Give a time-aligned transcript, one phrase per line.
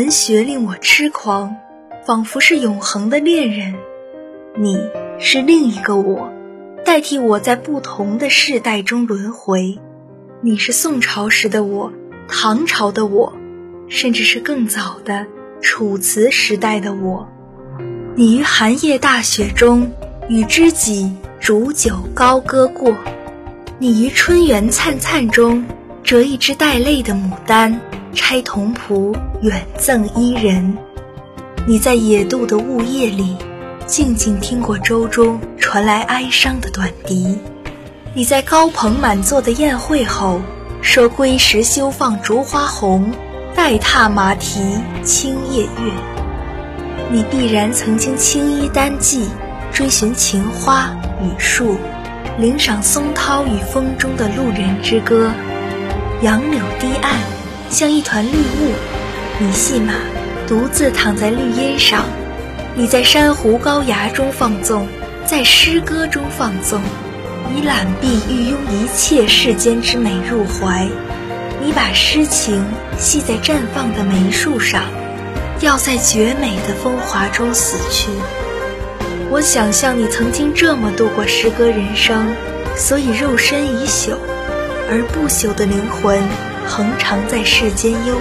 [0.00, 1.56] 文学令我痴狂，
[2.06, 3.74] 仿佛是永恒的恋人。
[4.56, 4.78] 你
[5.18, 6.32] 是另一个我，
[6.86, 9.78] 代替我在不同的世代中轮回。
[10.40, 11.92] 你是宋朝时的我，
[12.28, 13.34] 唐朝的我，
[13.88, 15.26] 甚至是更早的
[15.60, 17.28] 楚辞时代的我。
[18.16, 19.92] 你于寒夜大雪中，
[20.30, 22.94] 与知己煮酒高歌过；
[23.78, 25.62] 你于春园灿灿中，
[26.02, 27.78] 折一枝带泪的牡丹。
[28.12, 30.76] 拆铜仆远赠伊人，
[31.66, 33.36] 你在野渡的雾夜里，
[33.86, 37.38] 静静听过舟中传来哀伤的短笛；
[38.12, 40.40] 你在高朋满座的宴会后，
[40.82, 43.12] 说归时休放烛花红，
[43.54, 44.60] 待踏马蹄
[45.04, 45.92] 清夜月。
[47.12, 49.28] 你必然曾经青衣单骑，
[49.72, 50.90] 追寻情花
[51.22, 51.76] 雨树，
[52.38, 55.30] 领赏松涛与风中的路人之歌，
[56.22, 57.39] 杨柳堤岸。
[57.70, 58.72] 像一团绿雾，
[59.38, 59.94] 你系马，
[60.48, 62.04] 独自躺在绿荫上。
[62.74, 64.88] 你在珊瑚高崖中放纵，
[65.24, 66.80] 在诗歌中放纵。
[67.54, 70.88] 你揽臂欲拥一切世间之美入怀。
[71.64, 72.64] 你把诗情
[72.98, 74.82] 系在绽放的梅树上，
[75.60, 78.10] 要在绝美的风华中死去。
[79.30, 82.34] 我想象你曾经这么度过诗歌人生，
[82.76, 84.16] 所以肉身已朽，
[84.90, 86.20] 而不朽的灵魂。
[86.66, 88.20] 恒常在世间悠游。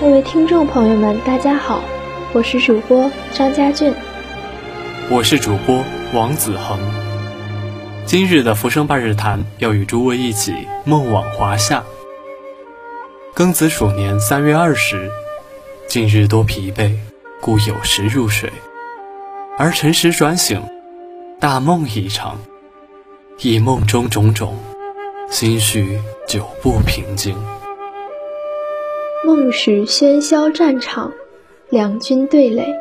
[0.00, 1.82] 各位听众朋友们，大家好，
[2.32, 3.94] 我是主播张家俊，
[5.08, 7.01] 我是主播王子恒。
[8.04, 10.52] 今日的《浮生半日谈》要与诸位一起
[10.84, 11.82] 梦往华夏。
[13.34, 15.10] 庚子鼠年三月二十，
[15.86, 16.92] 近日多疲惫，
[17.40, 18.50] 故有时入水，
[19.56, 20.62] 而辰时转醒，
[21.40, 22.38] 大梦一场。
[23.38, 24.58] 忆梦中种种，
[25.30, 27.34] 心绪久不平静。
[29.24, 31.10] 梦使喧嚣战场，
[31.70, 32.74] 两军对垒，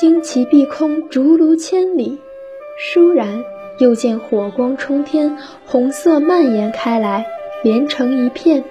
[0.00, 2.18] 旌旗蔽空，竹庐千里，
[2.92, 3.42] 倏然。
[3.78, 7.24] 又见火光冲天，红色蔓延开来，
[7.62, 8.64] 连成一片。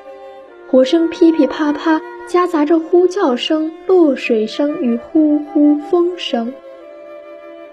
[0.69, 6.53] 火声噼噼啪啪，夹杂着呼叫声、落水声与呼呼风声。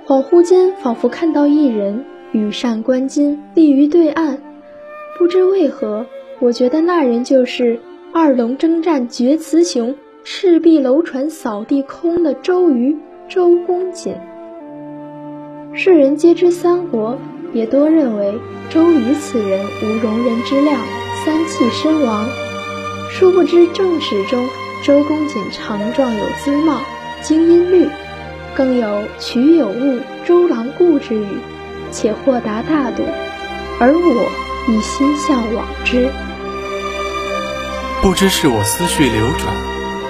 [0.06, 4.39] 恍惚间，仿佛看到一人羽扇纶巾，立于对岸。
[5.19, 6.06] 不知为何，
[6.39, 7.81] 我觉得那人就是
[8.12, 12.97] 二龙征战决雌雄，赤壁楼船扫地空的周瑜
[13.28, 14.15] 周公瑾。
[15.77, 17.19] 世人皆知三国，
[17.53, 18.39] 也多认为
[18.71, 20.81] 周瑜此人无容人之量，
[21.25, 22.29] 三气身亡。
[23.11, 24.49] 殊不知正史中，
[24.85, 26.81] 周公瑾长壮有姿貌，
[27.23, 27.89] 精音律，
[28.55, 31.27] 更有“曲有误，周郎顾”之语，
[31.91, 33.03] 且豁达大度。
[33.81, 36.09] 而我亦心向往之。
[38.01, 39.53] 不知是我思绪流转，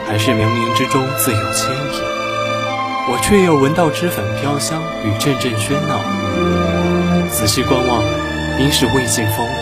[0.06, 2.13] 还是冥冥之中自有牵引。
[3.06, 6.00] 我却又闻到脂粉飘香与阵阵喧闹，
[7.28, 8.02] 仔细观望，
[8.58, 9.52] 应是魏晋风骨。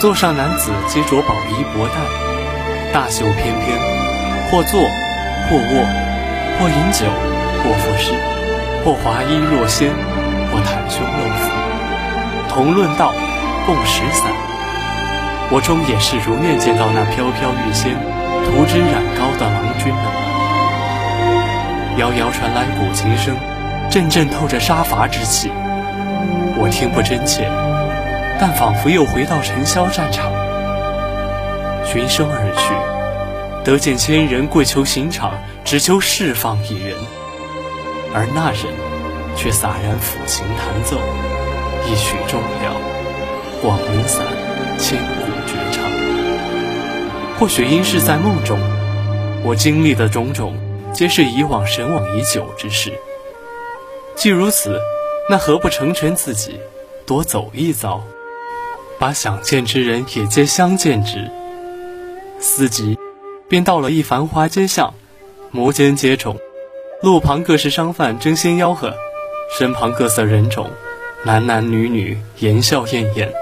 [0.00, 1.94] 座上男子皆着宝衣薄带，
[2.92, 3.78] 大袖翩翩，
[4.50, 5.86] 或坐，或卧，
[6.58, 7.06] 或饮酒，
[7.62, 8.10] 或赋诗，
[8.84, 9.94] 或华衣若仙，
[10.50, 11.48] 或袒胸露腹，
[12.48, 13.14] 同论道，
[13.66, 14.32] 共食散。
[15.48, 17.94] 我终也是如愿见到那飘飘欲仙、
[18.46, 20.33] 涂脂染膏的郎君了。
[21.96, 23.36] 遥遥传来古琴声，
[23.88, 25.48] 阵阵透着杀伐之气。
[26.58, 27.48] 我听不真切，
[28.40, 30.32] 但仿佛又回到尘嚣战场。
[31.86, 32.74] 循声而去，
[33.64, 35.34] 得见千人跪求刑场，
[35.64, 36.96] 只求释放一人，
[38.12, 38.74] 而那人
[39.36, 40.98] 却洒然抚琴弹奏，
[41.86, 42.74] 一曲终了，
[43.62, 44.26] 广陵散，
[44.80, 45.84] 千古绝唱。
[47.38, 48.58] 或许因是在梦中，
[49.44, 50.63] 我经历的种种。
[50.94, 52.92] 皆是以往神往已久之事。
[54.14, 54.80] 既如此，
[55.28, 56.60] 那何不成全自己，
[57.04, 58.00] 多走一遭，
[58.98, 61.30] 把想见之人也皆相见之？
[62.38, 62.96] 思及，
[63.48, 64.94] 便到了一繁华街巷，
[65.50, 66.36] 摩肩接踵，
[67.02, 68.94] 路旁各式商贩争先吆喝，
[69.58, 70.70] 身旁各色人种，
[71.24, 73.32] 男男女女言笑晏晏。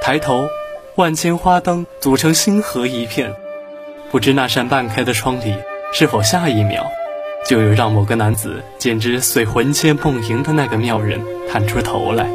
[0.00, 0.48] 抬头，
[0.94, 3.34] 万千花灯组成星河一片，
[4.10, 5.54] 不知那扇半开的窗里。
[5.92, 6.84] 是否下一秒，
[7.46, 11.20] 就有让某个男子简直遂魂牵梦萦的那个妙人
[11.50, 12.28] 探出头来，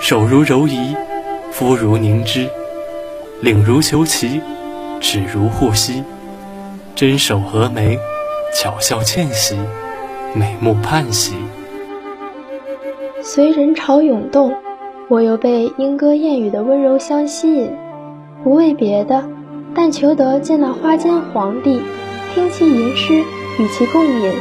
[0.00, 0.94] 手如柔夷，
[1.50, 2.48] 肤如凝脂，
[3.40, 4.40] 领如虬蛴，
[5.00, 6.04] 指如护膝，
[6.94, 7.98] 真手峨眉，
[8.54, 9.58] 巧笑倩兮，
[10.32, 11.34] 美目盼兮。
[13.22, 14.54] 随人潮涌动，
[15.08, 17.70] 我又被莺歌燕语的温柔乡吸引，
[18.44, 19.24] 不为别的，
[19.74, 21.82] 但求得见那花间皇帝，
[22.34, 23.14] 听其吟诗，
[23.58, 24.32] 与其共饮，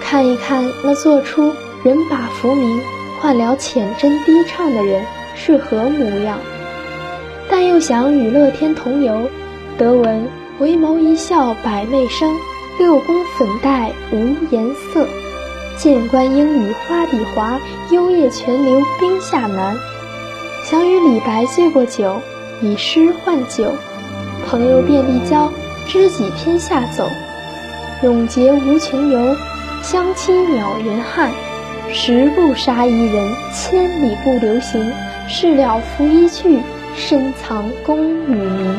[0.00, 1.54] 看一看那做出
[1.84, 2.80] 人把浮名
[3.20, 5.04] 换了浅斟低唱的人
[5.36, 6.38] 是何模样。
[7.48, 9.28] 但又想与乐天同游，
[9.78, 10.28] 得闻
[10.58, 12.34] 回眸一笑百媚生，
[12.78, 15.06] 六宫粉黛无颜色。
[15.78, 17.60] 剑观英语花底滑，
[17.90, 19.76] 幽咽泉流冰下难。
[20.64, 22.16] 想与李白醉过酒，
[22.60, 23.64] 以诗换酒。
[24.46, 25.52] 朋友遍地交，
[25.86, 27.08] 知己天下走。
[28.02, 29.36] 永结无情游，
[29.82, 31.30] 相期邈云汉。
[31.92, 34.92] 十步杀一人，千里不留行。
[35.28, 36.58] 事了拂衣去，
[36.96, 38.76] 深藏功与名。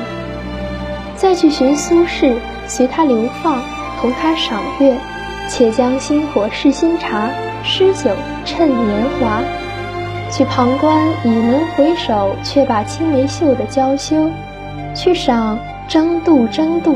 [1.15, 2.35] 再去寻苏轼，
[2.67, 3.61] 随他流放，
[4.01, 4.97] 同他赏月。
[5.49, 7.29] 且将新火试新茶，
[7.63, 8.09] 诗酒
[8.45, 9.41] 趁年华。
[10.31, 14.31] 去旁观已能回首，却把青梅嗅得娇羞。
[14.95, 16.95] 去赏争渡争渡，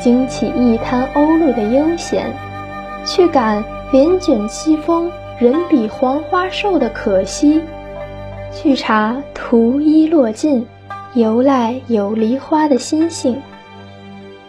[0.00, 2.32] 惊起一滩鸥鹭的悠闲。
[3.04, 7.60] 去感帘卷西风，人比黄花瘦的可惜。
[8.52, 10.66] 去查图衣落尽，
[11.14, 13.40] 由来有梨花的心性。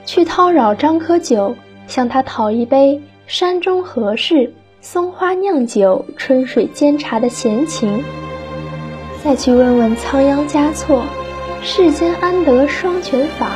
[0.05, 1.55] 去叨扰张科酒，
[1.87, 3.01] 向他讨一杯。
[3.27, 4.51] 山中何事？
[4.81, 8.03] 松花酿酒，春水煎茶的闲情。
[9.23, 11.03] 再去问问仓央嘉措，
[11.61, 13.51] 世间安得双全法？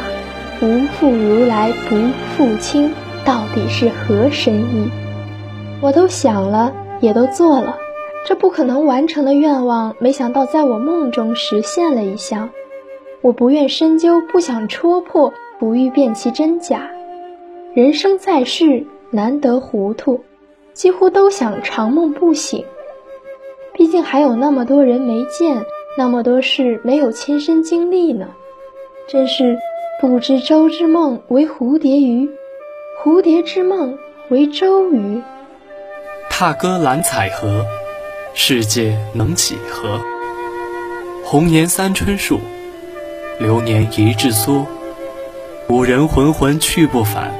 [0.63, 1.97] 不负如来不
[2.37, 2.89] 负卿，
[3.25, 4.89] 到底是何深意？
[5.81, 7.77] 我都想了，也都做了，
[8.25, 12.49] 这不可能完成的愿望，没想到在我梦中实现了一项。
[13.19, 16.89] 我不愿深究，不想戳破，不欲辨其真假。
[17.73, 18.85] 人生在世。
[19.11, 20.23] 难得糊涂，
[20.71, 22.63] 几乎都想长梦不醒。
[23.73, 25.65] 毕竟还有那么多人没见，
[25.97, 28.27] 那么多事没有亲身经历呢。
[29.07, 29.57] 真是
[30.01, 32.29] 不知舟之梦为蝴蝶鱼，
[33.01, 33.97] 蝴蝶之梦
[34.29, 35.21] 为舟鱼。
[36.29, 37.65] 踏歌揽彩荷，
[38.33, 40.01] 世界能几何？
[41.23, 42.39] 红颜三春树，
[43.39, 44.65] 流年一日梭。
[45.67, 47.33] 古人魂魂去不返。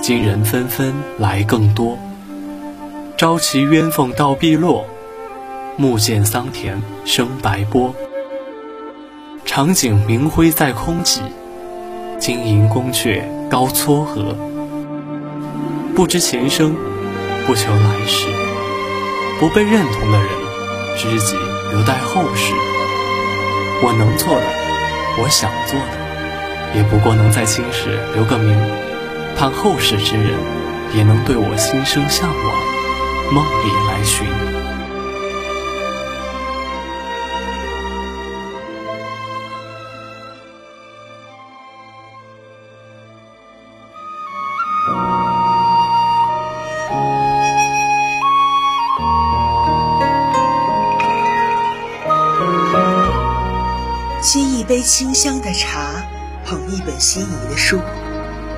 [0.00, 1.98] 今人纷纷来更多，
[3.18, 4.86] 朝骑鸳凤到碧落，
[5.76, 7.94] 暮见桑田生白波。
[9.44, 11.20] 长景明辉在空际，
[12.20, 14.34] 金银宫阙高嵯峨。
[15.96, 16.76] 不知前生，
[17.46, 18.26] 不求来世，
[19.40, 20.28] 不被认同的人，
[20.98, 21.34] 知己
[21.70, 22.52] 留待后世。
[23.82, 24.44] 我能做的，
[25.22, 28.54] 我想做的，也不过能在青史留个名。
[29.38, 30.34] 盼后世之人
[30.94, 34.26] 也能对我心生向往，梦里来寻。
[54.22, 56.04] 沏一杯清香的茶，
[56.44, 57.80] 捧一本心仪的书。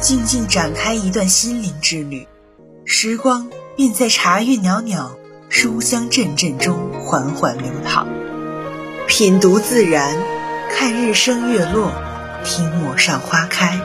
[0.01, 2.27] 静静展开一段心灵之旅，
[2.85, 5.17] 时光便在茶韵袅袅、
[5.49, 8.09] 书香阵阵中缓缓流淌。
[9.07, 10.17] 品读自然，
[10.69, 11.93] 看日升月落，
[12.45, 13.81] 听陌上花开。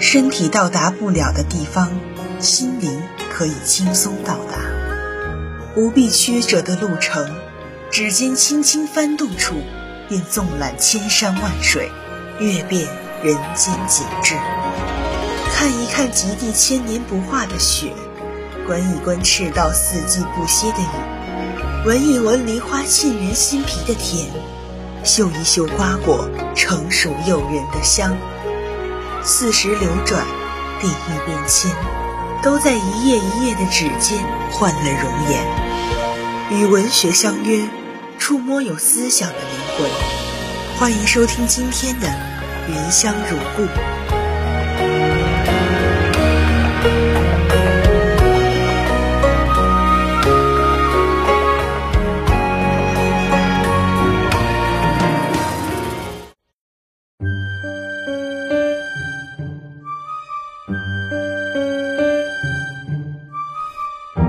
[0.00, 1.92] 身体到达不了的地方，
[2.40, 3.00] 心灵
[3.32, 4.58] 可以轻松到达。
[5.76, 7.30] 不必曲折的路程，
[7.88, 9.54] 指尖轻轻翻动处，
[10.08, 11.90] 便纵览千山万水，
[12.38, 12.88] 阅遍
[13.22, 14.34] 人间景致。
[15.52, 17.92] 看一看极地千年不化的雪，
[18.66, 24.28] 观一观赤道四季不歇的雨，闻一闻梨花沁人心脾的甜，
[25.04, 28.16] 嗅一嗅瓜果成熟诱人的香。
[29.22, 30.24] 四时流转，
[30.80, 31.70] 地域变迁，
[32.42, 34.18] 都在一页一页的纸间
[34.52, 35.44] 换了容颜。
[36.50, 37.68] 与文学相约，
[38.16, 39.88] 触摸有思想的灵魂。
[40.76, 42.06] 欢迎收听今天的
[42.68, 43.62] 《云香如故》。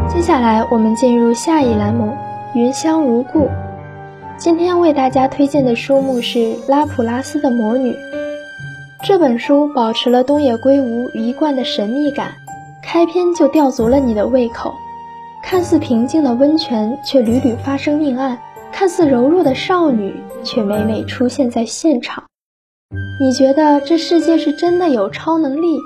[0.07, 2.15] 接下来，我们进入下一栏目
[2.57, 3.47] 《云香如故》。
[4.39, 7.91] 今天为大家推荐的书目是《拉普拉斯的魔女》。
[9.03, 12.31] 这本书保持了东野圭吾一贯的神秘感，
[12.81, 14.73] 开篇就吊足了你的胃口。
[15.43, 18.37] 看似平静的温泉，却屡屡发生命案；
[18.71, 22.23] 看似柔弱的少女，却每每出现在现场。
[23.19, 25.77] 你觉得这世界是真的有超能力，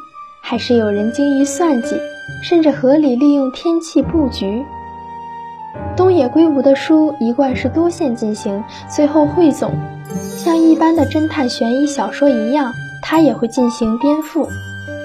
[0.44, 1.96] 还是有人精于算计，
[2.44, 4.64] 甚至合理利用天气布局？
[5.96, 9.74] 东野圭吾的书一贯是多线进行，最后汇总，
[10.38, 14.48] 像一般的侦探悬疑小说一样，他也会进行颠覆，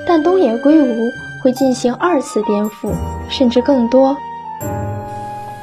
[0.06, 1.10] 但东野圭吾
[1.42, 2.92] 会进行二次颠覆，
[3.28, 4.16] 甚至更多。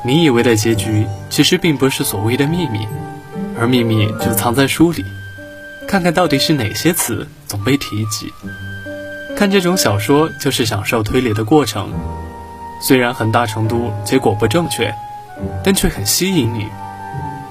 [0.04, 2.88] 你以为的结局，其实并不是所谓的秘密，
[3.60, 5.04] 而秘密就藏在书里。
[5.88, 8.32] 看看到底是哪些词总被提及。
[9.36, 11.90] 看这种小说，就是享受推理的过程，
[12.80, 14.94] 虽然很大程度结果不正确。
[15.66, 16.70] 但却很吸引你，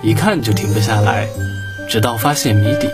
[0.02, 1.28] 一看就停不下来，
[1.86, 2.88] 直到发现谜底。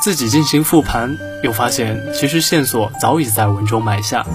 [0.00, 4.26] 自己进行复盘，又发现其实线索早已在文中埋下，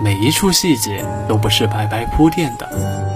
[0.00, 2.68] 每一处细节都不是白白铺垫的。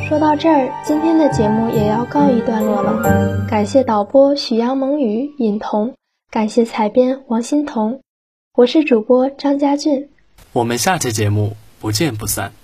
[0.08, 3.46] 说到这儿，今天的节目也要告一段落了。
[3.48, 5.94] 感谢导播许阳、蒙雨、尹彤，
[6.28, 8.00] 感谢采编王欣彤，
[8.54, 10.08] 我是主播张家俊，
[10.52, 12.61] 我们下期节目不见不散。